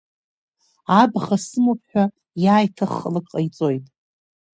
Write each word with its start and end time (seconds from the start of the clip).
Абӷа 0.99 1.37
сымоуп 1.45 1.81
ҳәа 1.89 2.03
иааиҭаххалак 2.43 3.25
ҟаиҵоит. 3.31 3.85